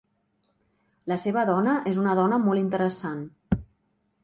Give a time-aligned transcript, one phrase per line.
[1.11, 3.23] La seva dona és una dona molt interessant.